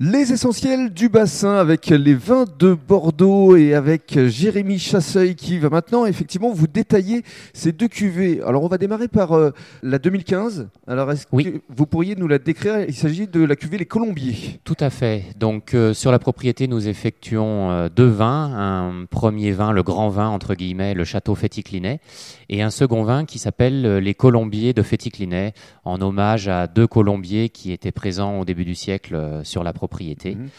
Les 0.00 0.32
essentiels 0.32 0.92
du 0.92 1.08
bassin 1.08 1.54
avec 1.54 1.86
les 1.86 2.14
vins 2.16 2.46
de 2.58 2.74
Bordeaux 2.74 3.54
et 3.54 3.74
avec 3.74 4.18
Jérémy 4.26 4.80
Chasseuil 4.80 5.36
qui 5.36 5.56
va 5.60 5.68
maintenant 5.70 6.04
effectivement 6.04 6.52
vous 6.52 6.66
détailler 6.66 7.22
ces 7.52 7.70
deux 7.70 7.86
cuvées. 7.86 8.42
Alors 8.44 8.64
on 8.64 8.66
va 8.66 8.76
démarrer 8.76 9.06
par 9.06 9.34
euh, 9.34 9.52
la 9.84 10.00
2015. 10.00 10.66
Alors 10.88 11.12
est-ce 11.12 11.26
Oui. 11.30 11.44
que 11.44 11.60
vous 11.68 11.86
pourriez 11.86 12.16
nous 12.16 12.26
la 12.26 12.40
décrire? 12.40 12.80
Il 12.88 12.94
s'agit 12.94 13.28
de 13.28 13.44
la 13.44 13.54
cuvée 13.54 13.78
Les 13.78 13.86
Colombiers. 13.86 14.58
Tout 14.64 14.76
à 14.80 14.90
fait. 14.90 15.26
Donc 15.38 15.74
euh, 15.74 15.94
sur 15.94 16.10
la 16.10 16.18
propriété, 16.18 16.66
nous 16.66 16.88
effectuons 16.88 17.70
euh, 17.70 17.88
deux 17.88 18.08
vins. 18.08 18.50
Un 18.52 19.04
premier 19.06 19.52
vin, 19.52 19.70
le 19.70 19.84
grand 19.84 20.08
vin 20.08 20.28
entre 20.28 20.56
guillemets, 20.56 20.94
le 20.94 21.04
château 21.04 21.36
Féticlinet, 21.36 22.00
et 22.48 22.62
un 22.62 22.70
second 22.70 23.04
vin 23.04 23.24
qui 23.26 23.38
s'appelle 23.38 23.98
les 23.98 24.14
Colombiers 24.14 24.72
de 24.72 24.82
Féticlinet, 24.82 25.54
en 25.84 26.02
hommage 26.02 26.48
à 26.48 26.66
deux 26.66 26.88
colombiers 26.88 27.48
qui 27.48 27.70
étaient 27.70 27.92
présents 27.92 28.40
au 28.40 28.44
début 28.44 28.64
du 28.64 28.74
siècle 28.74 29.40
sur 29.44 29.62
la 29.62 29.72
propriété. 29.72 29.83
Mhm. 30.34 30.50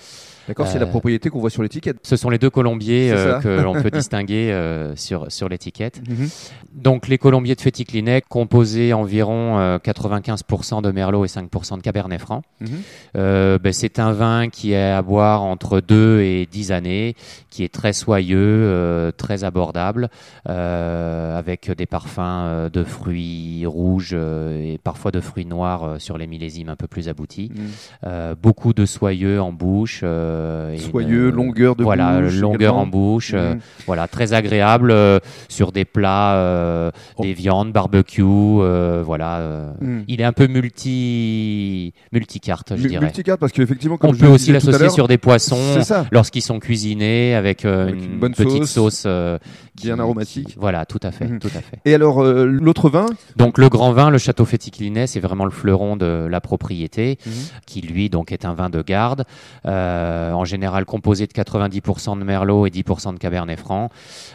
D'accord, 0.48 0.68
c'est 0.68 0.80
la 0.80 0.86
Euh, 0.86 0.90
propriété 0.90 1.30
qu'on 1.30 1.40
voit 1.40 1.50
sur 1.50 1.64
l'étiquette. 1.64 1.98
Ce 2.04 2.16
sont 2.16 2.30
les 2.30 2.38
deux 2.38 2.50
colombiers 2.50 3.12
euh, 3.12 3.40
que 3.40 3.48
l'on 3.62 3.74
peut 3.82 3.90
distinguer 3.92 4.52
euh, 4.52 4.96
sur, 4.96 5.32
sur 5.32 5.50
l'étiquette. 5.50 6.02
Mhm. 6.08 6.30
Donc 6.74 7.08
les 7.08 7.18
colombiers 7.18 7.56
de 7.56 7.62
Féticlinet 7.62 8.22
composaient 8.22 8.94
environ 8.94 9.58
euh, 9.58 9.78
95% 9.80 10.82
de 10.82 10.92
Merlot 10.92 11.26
et 11.26 11.28
5% 11.28 11.78
de 11.78 11.82
Cabernet 11.82 12.20
Franc. 12.22 12.44
Mhm. 12.62 12.70
Ben, 13.16 13.74
c'est 13.74 14.00
un 14.00 14.12
vin 14.12 14.50
qui 14.50 14.74
est 14.74 14.92
à 14.92 15.02
boire 15.02 15.44
entre 15.44 15.80
2 15.82 16.22
et 16.22 16.46
10 16.46 16.72
années, 16.72 17.16
qui 17.50 17.64
est 17.64 17.74
très 17.74 17.94
soyeux, 17.94 19.12
très 19.18 19.44
abordable, 19.44 20.10
avec 20.46 21.72
des 21.72 21.86
parfums 21.86 22.70
de 22.72 22.84
fruits 22.84 23.66
rouges 23.66 24.14
et 24.14 24.80
parfois 24.84 25.12
de 25.12 25.20
fruits 25.20 25.46
noirs 25.46 25.96
sur 26.00 26.18
les 26.18 26.28
millésimes 26.28 26.70
un 26.70 26.76
peu 26.76 26.88
plus 26.88 27.10
aboutis. 27.10 27.52
Mhm. 27.56 27.66
Euh, 28.06 28.36
beaucoup 28.40 28.74
de 28.74 28.86
soyeux 28.86 29.42
en 29.42 29.52
bouche. 29.52 30.02
euh, 30.04 30.35
Soyeux, 30.78 31.30
une- 31.30 31.36
longueur 31.36 31.76
de 31.76 31.84
voilà, 31.84 32.22
bouche. 32.22 32.40
longueur 32.40 32.76
en 32.78 32.86
bouche, 32.88 33.32
euh, 33.34 33.54
Mhm. 33.56 33.60
voilà, 33.86 34.08
très 34.08 34.34
agréable 34.34 34.92
euh, 34.92 35.20
sur 35.50 35.72
des 35.72 35.86
plats, 35.86 36.36
euh, 36.36 36.92
Oh. 37.18 37.24
des 37.24 37.34
viandes, 37.34 37.72
barbecue, 37.72 38.22
euh, 38.26 39.02
voilà. 39.06 39.38
euh, 39.40 39.72
Mhm. 39.82 40.04
Il 40.08 40.22
est 40.22 40.26
un 40.26 40.34
peu 40.34 40.48
multi 40.48 41.94
multicarte, 42.12 42.74
je 42.76 42.84
Mu- 42.84 42.90
dirais. 42.90 43.06
Multicarte 43.06 43.40
parce 43.40 43.52
qu'effectivement, 43.52 43.98
On 44.02 44.14
je 44.14 44.20
peut 44.20 44.28
aussi 44.28 44.52
l'associer 44.52 44.90
sur 44.90 45.08
des 45.08 45.18
poissons 45.18 45.80
lorsqu'ils 46.12 46.42
sont 46.42 46.60
cuisinés 46.60 47.36
avec, 47.36 47.66
euh, 47.66 47.84
Avec 47.84 47.96
une, 47.96 48.14
une 48.14 48.20
bonne 48.20 48.34
petite 48.34 48.66
sauce. 48.66 48.70
sauce, 48.72 49.04
euh, 49.06 49.38
Bien 49.76 50.00
aromatique. 50.00 50.56
voilà, 50.58 50.86
tout 50.86 51.00
à 51.04 51.12
fait, 51.12 51.26
Mhm. 51.28 51.40
tout 51.40 51.48
à 51.56 51.62
fait. 51.62 51.80
Et 51.86 51.94
alors 51.94 52.24
euh, 52.24 52.46
l'autre 52.46 52.90
vin? 52.90 53.06
Donc 53.36 53.58
le 53.58 53.70
grand 53.70 53.92
vin, 53.92 54.10
le 54.10 54.18
Château 54.18 54.46
Féticlinet, 54.46 55.08
c'est 55.08 55.20
vraiment 55.20 55.46
le 55.46 55.52
fleuron 55.52 55.96
de 55.98 56.28
la 56.30 56.42
propriété, 56.42 57.18
Mhm. 57.26 57.32
qui 57.66 57.82
lui 57.82 58.10
donc 58.10 58.32
est 58.32 58.46
un 58.46 58.54
vin 58.54 58.70
de 58.70 58.82
garde, 58.82 59.26
euh, 59.66 60.32
en 60.32 60.46
général 60.46 60.86
composé 60.86 61.28
de 61.28 61.34
90% 61.34 62.16
de 62.16 62.24
Merlot 62.24 62.66
et 62.66 62.70
10% 62.70 63.14
de 63.14 63.20
Cabernet 63.20 63.60
Franc. 63.60 63.90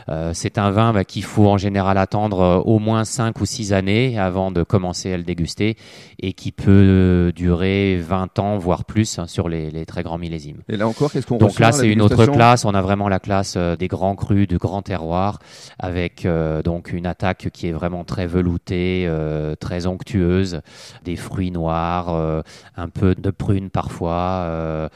Euh, 0.08 0.32
c'est 0.34 0.58
un 0.58 0.70
vin 0.70 0.92
bah, 0.92 1.04
qu'il 1.04 1.24
faut 1.24 1.46
en 1.48 1.56
général 1.58 1.98
attendre 1.98 2.62
au 2.66 2.78
moins 2.78 3.04
5 3.04 3.40
ou 3.40 3.46
6 3.46 3.72
années 3.72 4.18
avant 4.18 4.50
de 4.50 4.62
commencer 4.62 5.12
à 5.12 5.16
le 5.16 5.22
déguster 5.22 5.76
et 6.20 6.32
qui 6.32 6.52
peut 6.52 7.32
durer 7.34 7.96
20 7.96 8.38
ans 8.38 8.58
voire 8.58 8.84
plus 8.84 9.18
hein, 9.18 9.26
sur 9.26 9.48
les, 9.48 9.70
les 9.70 9.86
très 9.86 10.02
grands 10.02 10.18
millésimes. 10.18 10.58
Et 10.68 10.76
là 10.76 10.86
encore, 10.88 11.12
qu'est-ce 11.12 11.26
qu'on 11.26 11.38
Donc 11.38 11.58
là, 11.58 11.72
c'est 11.72 11.88
une 11.88 12.02
autre 12.02 12.26
classe. 12.26 12.64
On 12.64 12.74
a 12.74 12.82
vraiment 12.82 13.08
la 13.08 13.20
classe 13.20 13.56
des 13.56 13.88
grands 13.88 14.14
crus, 14.16 14.48
du 14.48 14.58
grand 14.58 14.82
terroir, 14.82 15.29
avec 15.78 16.26
euh, 16.26 16.62
donc 16.62 16.92
une 16.92 17.06
attaque 17.06 17.50
qui 17.52 17.68
est 17.68 17.72
vraiment 17.72 18.04
très 18.04 18.26
veloutée, 18.26 19.04
euh, 19.06 19.54
très 19.54 19.86
onctueuse, 19.86 20.60
des 21.04 21.16
fruits 21.16 21.50
noirs, 21.50 22.08
euh, 22.10 22.42
un 22.76 22.88
peu 22.88 23.14
de 23.14 23.30
prunes 23.30 23.70
parfois, 23.70 24.90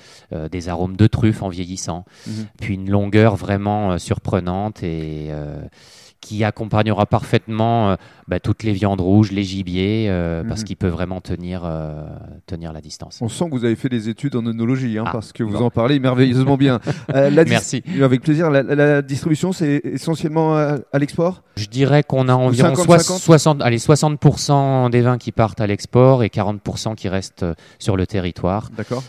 des 0.50 0.68
arômes 0.68 0.96
de 0.96 1.06
truffes 1.06 1.42
en 1.42 1.48
vieillissant, 1.48 2.04
Mhm. 2.26 2.46
puis 2.60 2.74
une 2.74 2.90
longueur 2.90 3.36
vraiment 3.36 3.98
surprenante 3.98 4.82
et 4.82 5.30
qui 6.24 6.42
accompagnera 6.42 7.04
parfaitement 7.04 7.90
euh, 7.90 7.96
bah, 8.28 8.40
toutes 8.40 8.62
les 8.62 8.72
viandes 8.72 9.02
rouges, 9.02 9.30
les 9.30 9.42
gibiers, 9.44 10.06
euh, 10.08 10.42
parce 10.48 10.60
Mhm. 10.62 10.66
qu'il 10.66 10.76
peut 10.78 10.88
vraiment 10.88 11.20
tenir, 11.20 11.60
euh, 11.64 12.02
tenir 12.46 12.72
la 12.72 12.80
distance. 12.80 13.18
On 13.20 13.28
sent 13.28 13.44
que 13.44 13.50
vous 13.50 13.66
avez 13.66 13.76
fait 13.76 13.90
des 13.90 14.08
études 14.08 14.34
en 14.34 14.46
œnologie, 14.46 14.96
hein, 14.98 15.04
Ah, 15.06 15.10
parce 15.12 15.32
que 15.34 15.42
vous 15.42 15.58
bon. 15.58 15.64
en 15.66 15.70
parlez 15.70 16.00
merveilleusement 16.00 16.56
bien. 16.56 16.80
Merci. 17.46 17.82
Avec 18.02 18.22
plaisir. 18.22 18.50
La, 18.50 18.62
la- 18.62 18.74
la 18.74 19.02
distribution, 19.02 19.52
c'est 19.52 19.82
essentiellement 19.84 20.56
à, 20.56 20.78
à 20.92 20.98
l'export? 20.98 21.42
Je 21.56 21.66
dirais 21.66 22.02
qu'on 22.02 22.28
a 22.28 22.34
environ 22.34 22.74
50, 22.74 22.86
soix- 22.86 22.98
50? 22.98 23.20
60, 23.20 23.62
allez, 23.62 23.78
60% 23.78 24.88
des 24.90 25.02
vins 25.02 25.18
qui 25.18 25.30
partent 25.30 25.60
à 25.60 25.66
l'export 25.66 26.22
et 26.22 26.28
40% 26.28 26.94
qui 26.94 27.08
restent 27.08 27.44
sur 27.78 27.96
le 27.96 28.06
territoire. 28.06 28.70
D'accord. 28.76 29.02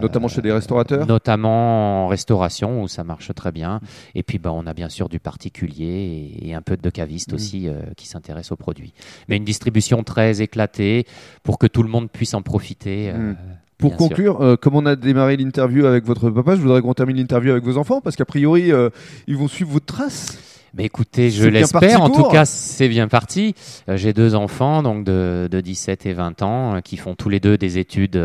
Notamment 0.00 0.28
chez 0.28 0.40
des 0.42 0.52
restaurateurs? 0.52 1.06
Notamment 1.06 2.04
en 2.04 2.08
restauration 2.08 2.82
où 2.82 2.88
ça 2.88 3.04
marche 3.04 3.34
très 3.34 3.52
bien. 3.52 3.80
Et 4.14 4.22
puis 4.22 4.38
bah, 4.38 4.50
on 4.54 4.66
a 4.66 4.72
bien 4.74 4.88
sûr 4.88 5.08
du 5.08 5.20
particulier 5.20 5.84
et, 5.86 6.37
et 6.42 6.54
un 6.54 6.62
peu 6.62 6.76
de 6.76 6.90
caviste 6.90 7.28
Mhm. 7.30 7.34
aussi 7.34 7.68
euh, 7.68 7.80
qui 7.96 8.06
s'intéressent 8.08 8.52
aux 8.52 8.56
produits. 8.56 8.92
Mais 9.28 9.36
une 9.36 9.44
distribution 9.44 10.02
très 10.04 10.40
éclatée 10.42 11.06
pour 11.42 11.58
que 11.58 11.66
tout 11.66 11.82
le 11.82 11.88
monde 11.88 12.10
puisse 12.10 12.34
en 12.34 12.42
profiter. 12.42 13.10
euh, 13.10 13.18
Mhm. 13.30 13.36
Pour 13.78 13.90
bien 13.90 13.98
conclure, 13.98 14.40
euh, 14.40 14.56
comme 14.56 14.74
on 14.74 14.86
a 14.86 14.96
démarré 14.96 15.36
l'interview 15.36 15.86
avec 15.86 16.04
votre 16.04 16.30
papa, 16.30 16.56
je 16.56 16.60
voudrais 16.60 16.82
qu'on 16.82 16.94
termine 16.94 17.16
l'interview 17.16 17.52
avec 17.52 17.62
vos 17.62 17.76
enfants, 17.76 18.00
parce 18.00 18.16
qu'a 18.16 18.24
priori, 18.24 18.72
euh, 18.72 18.90
ils 19.28 19.36
vont 19.36 19.46
suivre 19.46 19.70
votre 19.70 19.86
trace. 19.86 20.36
Mais 20.74 20.84
écoutez, 20.84 21.30
je 21.30 21.46
l'espère. 21.48 22.02
En 22.02 22.10
tout 22.10 22.24
cas, 22.24 22.44
c'est 22.44 22.88
bien 22.88 23.06
parti. 23.08 23.54
Euh, 23.88 23.96
J'ai 23.96 24.12
deux 24.12 24.34
enfants, 24.34 24.82
donc 24.82 25.04
de, 25.04 25.48
de 25.50 25.60
17 25.60 26.06
et 26.06 26.12
20 26.12 26.42
ans, 26.42 26.80
qui 26.82 26.96
font 26.96 27.14
tous 27.14 27.28
les 27.28 27.38
deux 27.40 27.56
des 27.56 27.78
études 27.78 28.16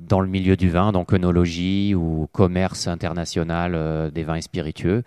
dans 0.00 0.20
le 0.20 0.28
milieu 0.28 0.56
du 0.56 0.70
vin, 0.70 0.92
donc 0.92 1.12
œnologie 1.12 1.94
ou 1.94 2.26
commerce 2.32 2.88
international 2.88 3.72
euh, 3.74 4.10
des 4.10 4.24
vins 4.24 4.36
et 4.36 4.42
spiritueux. 4.42 5.02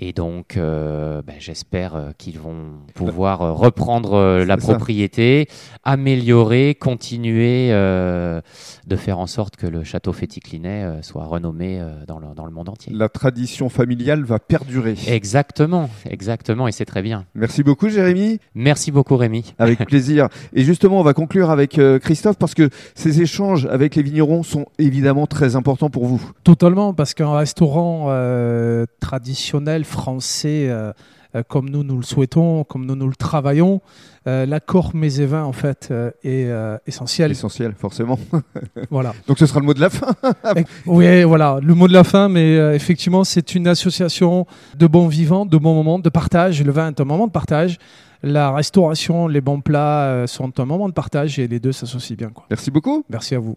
Et 0.00 0.12
donc, 0.12 0.56
euh, 0.56 1.22
ben, 1.26 1.34
j'espère 1.40 1.96
euh, 1.96 2.10
qu'ils 2.16 2.38
vont 2.38 2.74
pouvoir 2.94 3.42
euh, 3.42 3.52
reprendre 3.52 4.44
la 4.44 4.58
ça. 4.58 4.68
propriété, 4.68 5.48
améliorer, 5.82 6.76
continuer 6.78 7.70
de 7.70 8.96
faire 8.96 9.18
en 9.18 9.26
sorte 9.26 9.56
que 9.56 9.66
le 9.66 9.82
château 9.82 10.12
Féticlinet 10.12 11.02
soit 11.02 11.24
renommé 11.24 11.82
dans, 12.06 12.18
le, 12.18 12.28
dans 12.34 12.46
le 12.46 12.52
monde 12.52 12.68
entier. 12.68 12.92
La 12.94 13.08
tradition 13.08 13.68
familiale 13.68 14.22
va 14.24 14.38
perdurer. 14.38 14.94
Exactement, 15.08 15.90
exactement, 16.08 16.68
et 16.68 16.72
c'est 16.72 16.84
très 16.84 17.02
bien. 17.02 17.24
Merci 17.34 17.62
beaucoup, 17.62 17.88
Jérémy. 17.88 18.38
Merci 18.54 18.92
beaucoup 18.92 19.16
Rémi. 19.16 19.54
Avec 19.58 19.78
plaisir. 19.86 20.28
Et 20.52 20.62
justement, 20.64 21.00
on 21.00 21.02
va 21.02 21.14
conclure 21.14 21.50
avec 21.50 21.80
Christophe, 22.00 22.36
parce 22.38 22.54
que 22.54 22.70
ces 22.94 23.20
échanges 23.20 23.66
avec 23.66 23.96
les 23.96 24.02
vignerons 24.18 24.42
sont 24.42 24.66
évidemment 24.78 25.26
très 25.26 25.54
importants 25.54 25.90
pour 25.90 26.06
vous. 26.06 26.20
Totalement, 26.42 26.92
parce 26.92 27.14
qu'un 27.14 27.36
restaurant 27.36 28.06
euh, 28.08 28.84
traditionnel 29.00 29.84
français, 29.84 30.66
euh, 30.68 30.92
euh, 31.36 31.42
comme 31.46 31.68
nous 31.70 31.84
nous 31.84 31.96
le 31.98 32.02
souhaitons, 32.02 32.64
comme 32.64 32.84
nous 32.84 32.96
nous 32.96 33.06
le 33.06 33.14
travaillons, 33.14 33.80
euh, 34.26 34.44
l'accord 34.44 34.90
mets 34.96 35.14
et 35.20 35.26
vins 35.26 35.44
en 35.44 35.52
fait 35.52 35.92
est 36.24 36.50
essentiel. 36.86 37.30
Essentiel, 37.30 37.74
forcément. 37.78 38.18
voilà. 38.90 39.14
Donc 39.28 39.38
ce 39.38 39.46
sera 39.46 39.60
le 39.60 39.66
mot 39.66 39.74
de 39.74 39.80
la 39.80 39.90
fin. 39.90 40.08
Et- 40.56 40.64
oui, 40.86 41.22
voilà, 41.22 41.60
le 41.62 41.74
mot 41.74 41.86
de 41.86 41.92
la 41.92 42.02
fin, 42.02 42.28
mais 42.28 42.54
effectivement, 42.74 43.22
c'est 43.22 43.54
une 43.54 43.68
association 43.68 44.46
de 44.76 44.86
bons 44.88 45.06
vivants, 45.06 45.46
de 45.46 45.56
bons 45.58 45.74
moments, 45.74 46.00
de 46.00 46.08
partage. 46.08 46.62
Le 46.64 46.72
vin 46.72 46.88
est 46.88 47.00
un 47.00 47.04
moment 47.04 47.28
de 47.28 47.32
partage. 47.32 47.78
La 48.24 48.50
restauration, 48.50 49.28
les 49.28 49.40
bons 49.40 49.60
plats 49.60 50.24
sont 50.26 50.58
un 50.58 50.64
moment 50.64 50.88
de 50.88 50.92
partage 50.94 51.38
et 51.38 51.46
les 51.46 51.60
deux 51.60 51.70
s'associent 51.70 52.16
bien. 52.16 52.30
Quoi. 52.30 52.44
Merci 52.50 52.72
beaucoup. 52.72 53.04
Merci 53.08 53.36
à 53.36 53.38
vous. 53.38 53.54